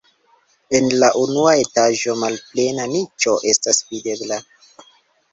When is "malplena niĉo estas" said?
2.21-3.83